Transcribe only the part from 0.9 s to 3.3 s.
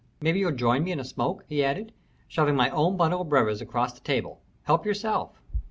in a smoke?" he added, shoving my own bundle of